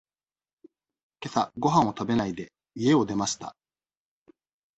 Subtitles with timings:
[1.19, 3.55] けさごはんを食べないで、家を出ました。